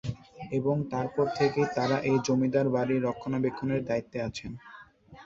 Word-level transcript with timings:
এবং 0.51 0.75
তারপর 0.91 1.25
থেকেই 1.35 1.67
তারা 1.75 1.97
এই 2.09 2.17
জমিদার 2.27 2.67
বাড়ির 2.75 3.03
রক্ষণাবেক্ষণের 3.07 3.81
দায়িত্বে 3.89 4.17
আছেন। 4.27 4.51